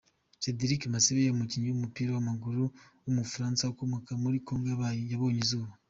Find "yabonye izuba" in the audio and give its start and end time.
5.11-5.71